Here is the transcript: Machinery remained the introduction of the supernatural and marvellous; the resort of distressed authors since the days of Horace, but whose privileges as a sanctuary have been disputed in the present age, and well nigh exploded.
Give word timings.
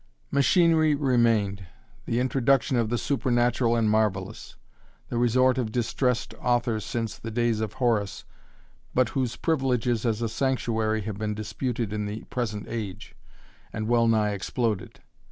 Machinery 0.31 0.95
remained 0.95 1.67
the 2.07 2.19
introduction 2.19 2.75
of 2.75 2.89
the 2.89 2.97
supernatural 2.97 3.75
and 3.75 3.87
marvellous; 3.87 4.55
the 5.09 5.17
resort 5.19 5.59
of 5.59 5.71
distressed 5.71 6.33
authors 6.41 6.83
since 6.83 7.19
the 7.19 7.29
days 7.29 7.59
of 7.59 7.73
Horace, 7.73 8.25
but 8.95 9.09
whose 9.09 9.35
privileges 9.35 10.03
as 10.03 10.23
a 10.23 10.27
sanctuary 10.27 11.01
have 11.01 11.19
been 11.19 11.35
disputed 11.35 11.93
in 11.93 12.07
the 12.07 12.23
present 12.31 12.65
age, 12.67 13.13
and 13.71 13.87
well 13.87 14.07
nigh 14.07 14.31
exploded. 14.31 15.01